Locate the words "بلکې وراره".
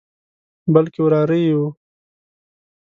0.73-1.37